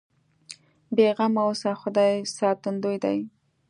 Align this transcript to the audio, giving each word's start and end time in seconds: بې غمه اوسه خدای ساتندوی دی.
بې 0.95 1.07
غمه 1.17 1.41
اوسه 1.47 1.71
خدای 1.81 2.13
ساتندوی 2.37 2.97
دی. 3.03 3.17